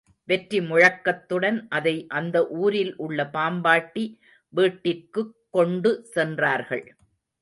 [0.23, 4.17] வெற்றி முழக்கத்துடன், அதை அந்த ஊரில் உள்ள பாம்பாட்டி
[4.49, 6.95] வீட்டிற்குக் கொண்டு சென்றார்கள்.